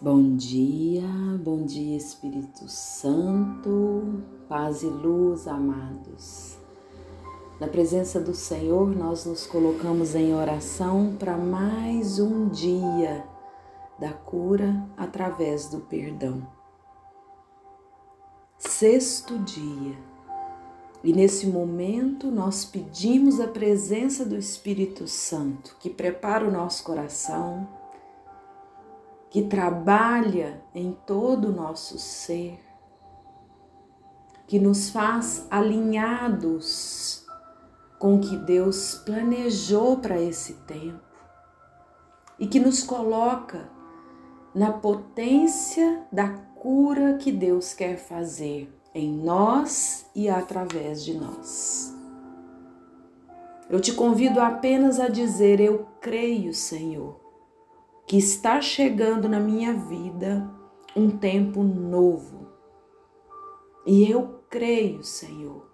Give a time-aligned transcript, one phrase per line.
[0.00, 1.02] Bom dia,
[1.42, 6.56] bom dia Espírito Santo, paz e luz, amados.
[7.58, 13.24] Na presença do Senhor, nós nos colocamos em oração para mais um dia
[13.98, 16.46] da cura através do perdão.
[18.56, 19.98] Sexto dia.
[21.02, 27.66] E nesse momento nós pedimos a presença do Espírito Santo que prepara o nosso coração
[29.30, 32.58] que trabalha em todo o nosso ser,
[34.46, 37.26] que nos faz alinhados
[37.98, 41.02] com o que Deus planejou para esse tempo
[42.38, 43.68] e que nos coloca
[44.54, 51.94] na potência da cura que Deus quer fazer em nós e através de nós.
[53.68, 57.27] Eu te convido apenas a dizer: Eu creio, Senhor
[58.08, 60.50] que está chegando na minha vida
[60.96, 62.48] um tempo novo.
[63.86, 65.68] E eu creio, Senhor,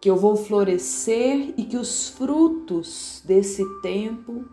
[0.00, 4.44] que eu vou florescer e que os frutos desse tempo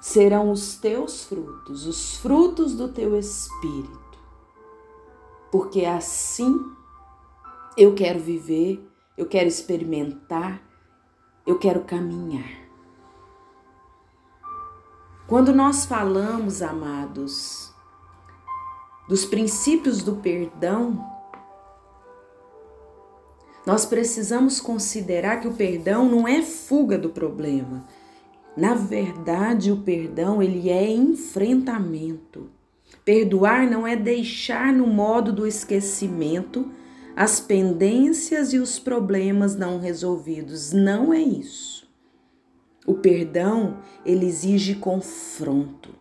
[0.00, 4.18] serão os teus frutos, os frutos do teu espírito.
[5.50, 6.54] Porque assim
[7.76, 10.62] eu quero viver, eu quero experimentar,
[11.44, 12.59] eu quero caminhar.
[15.30, 17.72] Quando nós falamos, amados,
[19.08, 21.08] dos princípios do perdão,
[23.64, 27.86] nós precisamos considerar que o perdão não é fuga do problema.
[28.56, 32.50] Na verdade, o perdão ele é enfrentamento.
[33.04, 36.72] Perdoar não é deixar no modo do esquecimento
[37.14, 40.72] as pendências e os problemas não resolvidos.
[40.72, 41.88] Não é isso.
[42.90, 45.94] O perdão, ele exige confronto.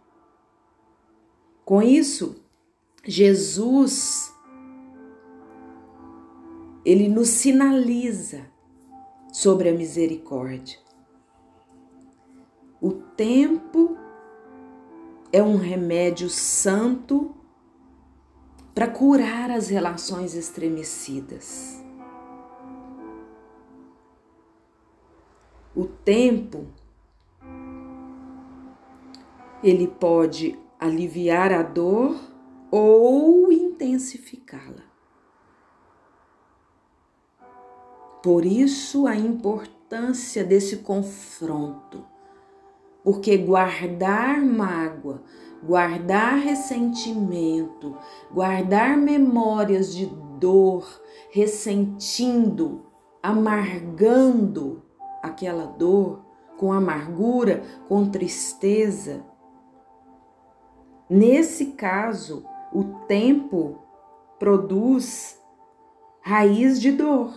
[1.64, 2.44] Com isso,
[3.04, 4.34] Jesus
[6.84, 8.42] ele nos sinaliza
[9.32, 10.80] sobre a misericórdia.
[12.82, 13.96] O tempo
[15.32, 17.36] é um remédio santo
[18.74, 21.84] para curar as relações estremecidas.
[25.76, 26.79] O tempo
[29.64, 32.20] ele pode aliviar a dor
[32.72, 34.88] ou intensificá-la.
[38.24, 42.06] Por isso a importância desse confronto,
[43.04, 45.24] porque guardar mágoa,
[45.64, 47.98] guardar ressentimento,
[48.32, 50.06] guardar memórias de
[50.38, 50.86] dor,
[51.32, 52.86] ressentindo,
[53.22, 54.84] amargando,
[55.22, 59.26] aquela dor com amargura, com tristeza.
[61.10, 63.82] Nesse caso, o tempo
[64.38, 65.42] produz
[66.22, 67.34] raiz de dor,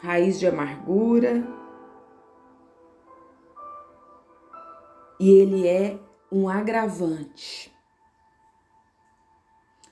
[0.00, 1.46] raiz de amargura.
[5.20, 5.96] E ele é
[6.30, 7.72] um agravante.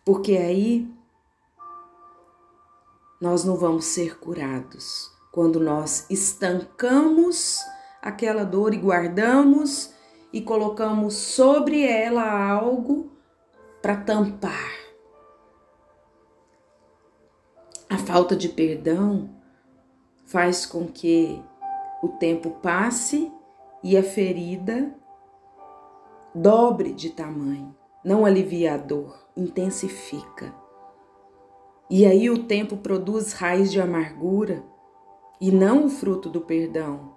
[0.04, 0.92] Porque aí
[3.20, 7.60] nós não vamos ser curados quando nós estancamos
[8.02, 9.94] aquela dor e guardamos
[10.32, 13.11] e colocamos sobre ela algo
[13.82, 14.70] para tampar.
[17.91, 19.28] A falta de perdão
[20.25, 21.43] faz com que
[22.03, 23.31] o tempo passe
[23.82, 24.94] e a ferida
[26.34, 30.54] dobre de tamanho, não alivia a dor, intensifica.
[31.91, 34.64] E aí o tempo produz raiz de amargura,
[35.41, 37.16] e não o fruto do perdão.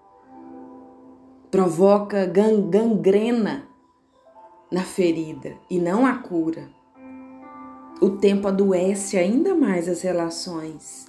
[1.49, 3.74] Provoca gangrena
[4.71, 6.69] na ferida e não a cura.
[8.01, 11.07] O tempo adoece ainda mais as relações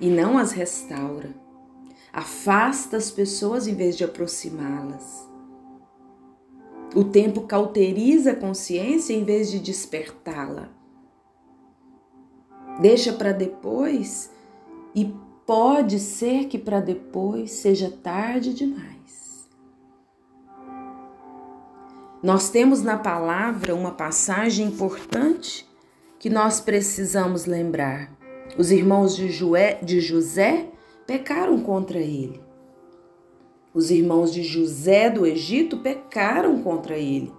[0.00, 1.34] e não as restaura.
[2.12, 5.28] Afasta as pessoas em vez de aproximá-las.
[6.94, 10.70] O tempo cauteriza a consciência em vez de despertá-la.
[12.80, 14.30] Deixa para depois
[14.94, 15.14] e
[15.46, 19.05] pode ser que para depois seja tarde demais.
[22.26, 25.64] Nós temos na palavra uma passagem importante
[26.18, 28.10] que nós precisamos lembrar.
[28.58, 30.66] Os irmãos de, Joé, de José
[31.06, 32.42] pecaram contra ele.
[33.72, 37.32] Os irmãos de José do Egito pecaram contra ele.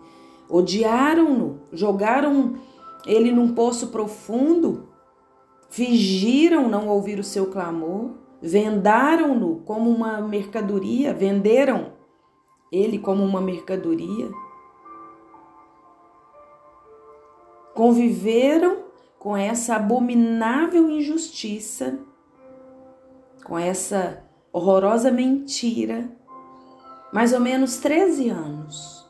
[0.50, 2.56] Odiaram-no, jogaram
[3.06, 4.88] ele num poço profundo
[5.70, 8.12] fingiram não ouvir o seu clamor,
[8.42, 11.92] vendaram-no como uma mercadoria, venderam
[12.72, 14.47] ele como uma mercadoria.
[17.78, 18.86] Conviveram
[19.20, 22.00] com essa abominável injustiça,
[23.44, 26.10] com essa horrorosa mentira,
[27.14, 29.08] mais ou menos 13 anos.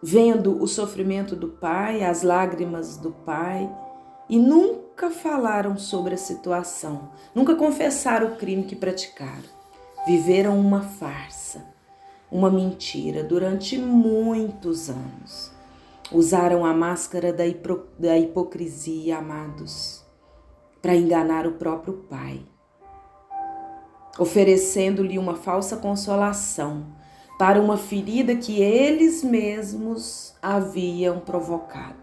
[0.00, 3.68] Vendo o sofrimento do pai, as lágrimas do pai,
[4.28, 9.50] e nunca falaram sobre a situação, nunca confessaram o crime que praticaram.
[10.06, 11.71] Viveram uma farsa,
[12.32, 15.52] uma mentira durante muitos anos.
[16.10, 20.02] Usaram a máscara da, hipo da hipocrisia, amados,
[20.80, 22.40] para enganar o próprio pai,
[24.18, 26.86] oferecendo-lhe uma falsa consolação
[27.38, 32.00] para uma ferida que eles mesmos haviam provocado.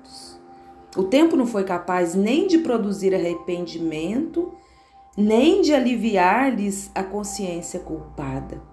[0.95, 4.53] O tempo não foi capaz nem de produzir arrependimento,
[5.15, 8.68] nem de aliviar-lhes a consciência culpada.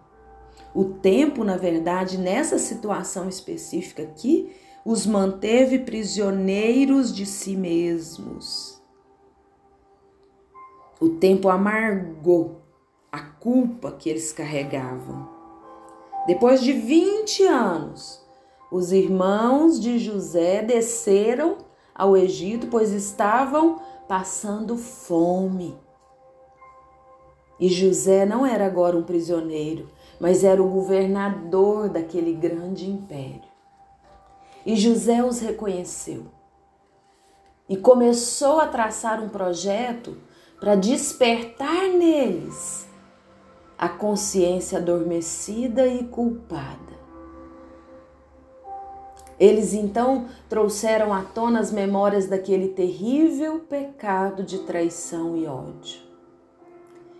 [0.77, 8.79] O tempo, na verdade, nessa situação específica aqui, os manteve prisioneiros de si mesmos.
[11.01, 12.61] O tempo amargou
[13.11, 15.27] a culpa que eles carregavam.
[16.27, 18.23] Depois de 20 anos,
[18.71, 21.57] os irmãos de José desceram
[21.95, 25.75] ao Egito, pois estavam passando fome.
[27.59, 29.89] E José não era agora um prisioneiro,
[30.21, 33.57] mas era o governador daquele grande império.
[34.65, 36.27] E José os reconheceu
[37.69, 40.17] e começou a traçar um projeto
[40.61, 42.87] para despertar neles
[43.79, 46.97] a consciência adormecida e culpada.
[49.39, 56.06] Eles então trouxeram à tona as memórias daquele terrível pecado de traição e ódio.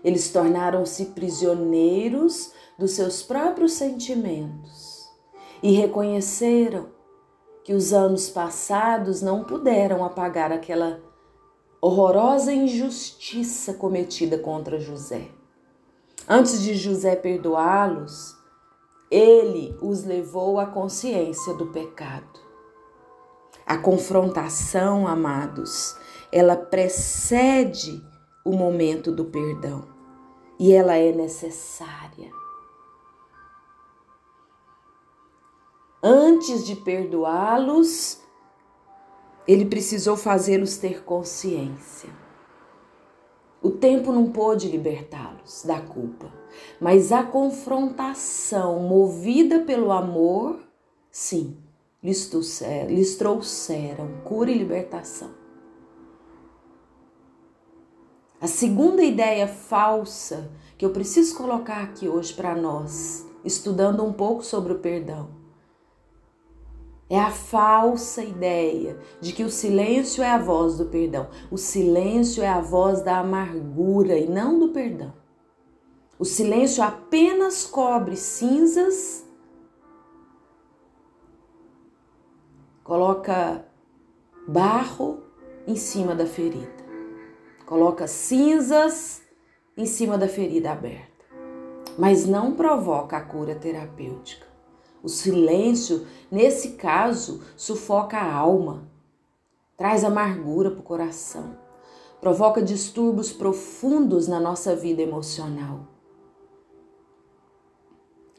[0.07, 5.05] Eles tornaram-se prisioneiros dos seus próprios sentimentos
[5.61, 6.91] e reconheceram
[7.65, 11.03] que os anos passados não puderam apagar aquela
[11.83, 15.27] horrorosa injustiça cometida contra José.
[16.29, 18.37] Antes de José perdoá-los,
[19.11, 22.39] ele os levou à consciência do pecado.
[23.67, 25.97] A confrontação, amados,
[26.31, 28.01] ela precede
[28.45, 29.96] o momento do perdão
[30.59, 32.31] e ela é necessária.
[36.03, 38.21] Antes de perdoá-los,
[39.47, 42.11] ele precisou fazê-los ter consciência.
[43.63, 46.33] O tempo não pôde libertá-los da culpa,
[46.81, 50.61] mas a confrontação movida pelo amor,
[51.11, 51.57] sim,
[52.03, 52.29] lhes
[53.17, 55.35] trouxeram, cura e libertação.
[58.47, 64.45] A segunda ideia falsa que eu preciso colocar aqui hoje para nós, estudando um pouco
[64.45, 65.31] sobre o perdão,
[67.11, 71.29] é a falsa ideia de que o silêncio é a voz do perdão.
[71.51, 75.13] O silêncio é a voz da amargura e não do perdão.
[76.17, 79.27] O silêncio apenas cobre cinzas,
[82.85, 83.67] coloca
[84.47, 85.25] barro
[85.67, 86.76] em cima da ferida,
[87.67, 89.21] coloca cinzas
[89.77, 91.27] em cima da ferida aberta,
[91.99, 94.47] mas não provoca a cura terapêutica.
[95.03, 98.89] O silêncio, nesse caso, sufoca a alma,
[99.77, 101.59] traz amargura para o coração,
[102.21, 105.81] provoca distúrbios profundos na nossa vida emocional.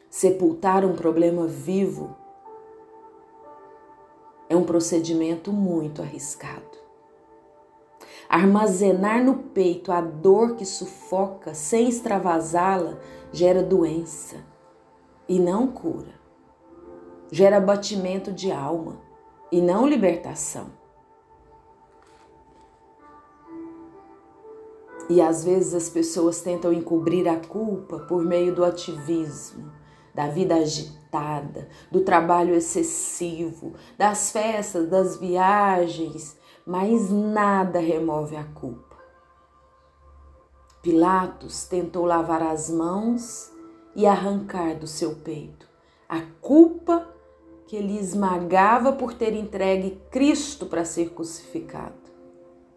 [0.09, 2.15] Sepultar um problema vivo
[4.49, 6.86] é um procedimento muito arriscado.
[8.29, 12.99] Armazenar no peito a dor que sufoca sem extravasá-la
[13.31, 14.35] gera doença
[15.27, 16.17] e não cura
[17.31, 18.99] gera batimento de alma
[19.51, 20.67] e não libertação.
[25.09, 29.71] E às vezes as pessoas tentam encobrir a culpa por meio do ativismo,
[30.13, 38.97] da vida agitada, do trabalho excessivo, das festas, das viagens, mas nada remove a culpa.
[40.81, 43.49] Pilatos tentou lavar as mãos
[43.95, 45.65] e arrancar do seu peito
[46.09, 47.07] a culpa
[47.67, 51.95] que ele esmagava por ter entregue Cristo para ser crucificado,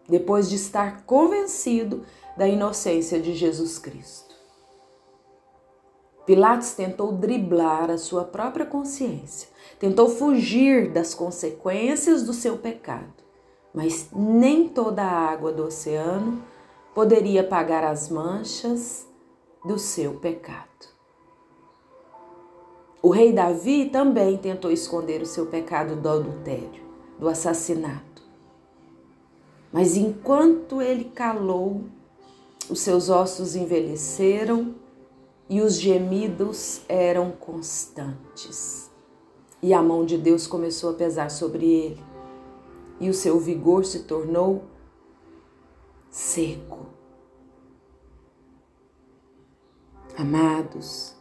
[0.07, 2.05] depois de estar convencido
[2.37, 4.35] da inocência de Jesus Cristo.
[6.25, 13.30] Pilatos tentou driblar a sua própria consciência, tentou fugir das consequências do seu pecado,
[13.73, 16.41] mas nem toda a água do oceano
[16.93, 19.07] poderia apagar as manchas
[19.65, 20.69] do seu pecado.
[23.01, 26.83] O rei Davi também tentou esconder o seu pecado do adultério,
[27.17, 28.21] do assassinato.
[29.71, 31.81] Mas enquanto ele calou,
[32.69, 34.75] os seus ossos envelheceram
[35.49, 38.91] e os gemidos eram constantes.
[39.63, 42.03] E a mão de Deus começou a pesar sobre ele,
[43.01, 44.63] e o seu vigor se tornou
[46.11, 46.85] seco.
[50.15, 51.15] Amados,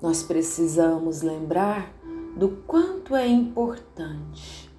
[0.00, 1.92] nós precisamos lembrar
[2.34, 4.70] do quanto é importante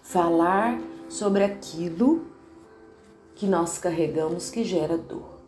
[0.00, 2.24] falar sobre aquilo
[3.34, 5.40] que nós carregamos que gera dor.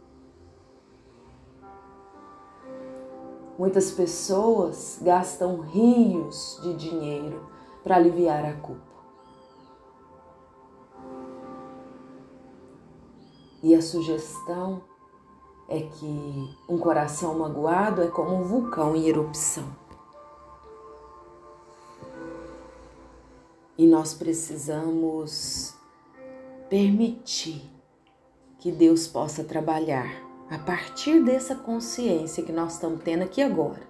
[3.57, 7.49] Muitas pessoas gastam rios de dinheiro
[7.85, 8.94] para aliviar a culpa.
[13.65, 14.83] E a sugestão
[15.67, 19.65] é que um coração magoado é como um vulcão em erupção.
[23.79, 25.75] E nós precisamos
[26.69, 27.63] permitir
[28.59, 30.13] que Deus possa trabalhar
[30.51, 33.89] a partir dessa consciência que nós estamos tendo aqui agora.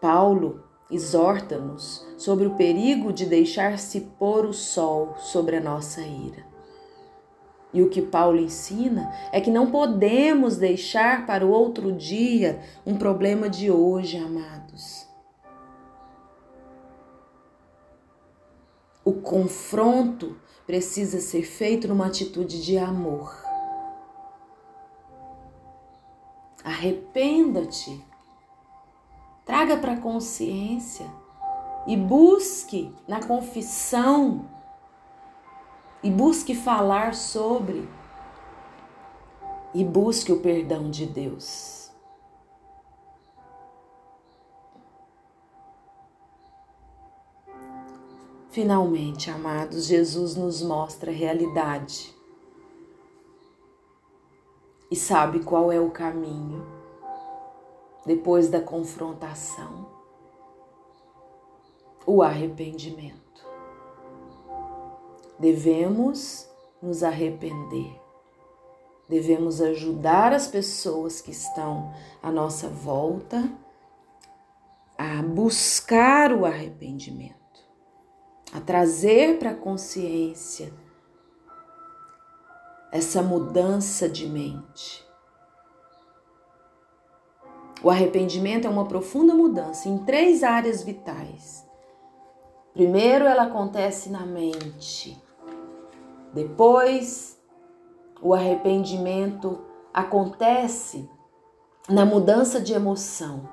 [0.00, 6.44] Paulo exorta-nos sobre o perigo de deixar-se pôr o sol sobre a nossa ira.
[7.72, 12.96] E o que Paulo ensina é que não podemos deixar para o outro dia um
[12.96, 15.08] problema de hoje, amados.
[19.04, 23.34] O confronto precisa ser feito numa atitude de amor.
[26.62, 28.04] Arrependa-te,
[29.44, 31.06] traga para a consciência
[31.86, 34.48] e busque na confissão
[36.02, 37.88] e busque falar sobre
[39.74, 41.90] e busque o perdão de Deus.
[48.50, 52.12] Finalmente, amados, Jesus nos mostra a realidade
[54.90, 56.79] e sabe qual é o caminho
[58.04, 59.88] depois da confrontação
[62.06, 63.20] o arrependimento
[65.40, 66.46] devemos
[66.82, 67.98] nos arrepender.
[69.08, 71.92] Devemos ajudar as pessoas que estão
[72.22, 73.50] à nossa volta
[74.96, 77.34] a buscar o arrependimento,
[78.52, 80.72] a trazer para a consciência
[82.92, 85.09] essa mudança de mente.
[87.82, 91.66] O arrependimento é uma profunda mudança em três áreas vitais.
[92.74, 95.20] Primeiro, ela acontece na mente.
[96.32, 97.40] Depois,
[98.20, 99.60] o arrependimento
[99.92, 101.08] acontece
[101.88, 103.48] na mudança de emoção.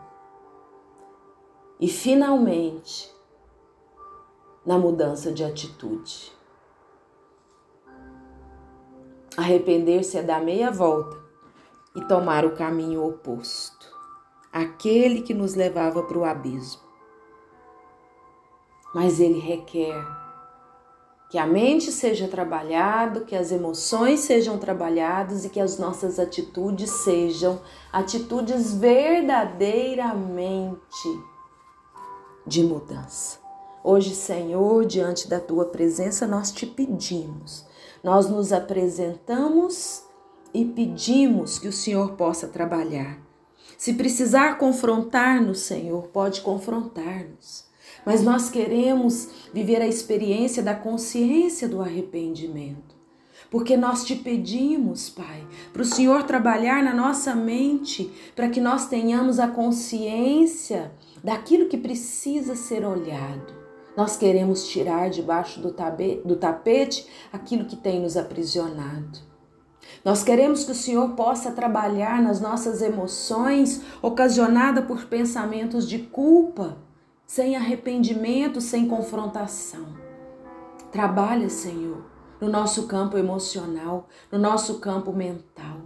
[1.79, 3.11] E finalmente,
[4.65, 6.35] na mudança de atitude.
[9.37, 11.15] Arrepender-se é dar meia volta
[11.95, 13.76] e tomar o caminho oposto,
[14.57, 16.81] aquele que nos levava para o abismo.
[18.93, 19.95] Mas ele requer
[21.29, 26.89] que a mente seja trabalhada, que as emoções sejam trabalhadas e que as nossas atitudes
[26.89, 27.61] sejam
[27.91, 30.79] atitudes verdadeiramente
[32.45, 33.39] de mudança.
[33.83, 37.65] Hoje, Senhor, diante da tua presença, nós te pedimos,
[38.03, 40.03] nós nos apresentamos
[40.53, 43.26] e pedimos que o Senhor possa trabalhar.
[43.77, 47.67] Se precisar confrontar-nos, Senhor, pode confrontar-nos
[48.07, 52.95] mas nós queremos viver a experiência da consciência do arrependimento.
[53.51, 58.87] Porque nós te pedimos, Pai, para o Senhor trabalhar na nossa mente, para que nós
[58.87, 60.91] tenhamos a consciência
[61.21, 63.53] daquilo que precisa ser olhado.
[63.95, 65.75] Nós queremos tirar debaixo do,
[66.23, 69.19] do tapete aquilo que tem nos aprisionado.
[70.03, 76.77] Nós queremos que o Senhor possa trabalhar nas nossas emoções ocasionada por pensamentos de culpa,
[77.25, 79.85] sem arrependimento, sem confrontação.
[80.91, 82.05] Trabalha, Senhor,
[82.39, 85.81] no nosso campo emocional, no nosso campo mental.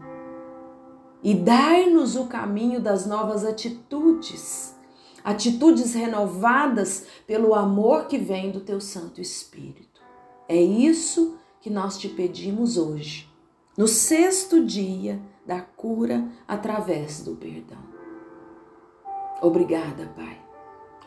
[1.24, 4.76] E dai-nos o caminho das novas atitudes,
[5.24, 10.02] atitudes renovadas pelo amor que vem do Teu Santo Espírito.
[10.48, 13.31] É isso que nós te pedimos hoje,
[13.78, 17.80] no sexto dia da cura através do perdão.
[19.42, 20.42] Obrigada, Pai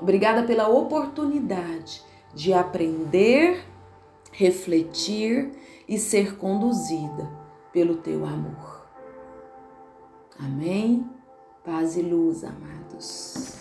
[0.00, 2.02] Obrigada pela oportunidade
[2.34, 3.64] de aprender,
[4.32, 5.52] refletir
[5.88, 7.30] e ser conduzida
[7.72, 8.86] pelo teu amor.
[10.38, 11.08] Amém
[11.64, 13.54] Paz e luz, amados.